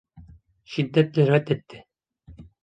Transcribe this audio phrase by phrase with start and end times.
[0.63, 1.85] Şiddetle reddetti.